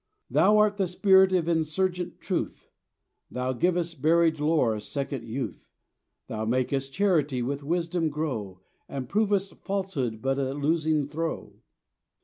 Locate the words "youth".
5.27-5.71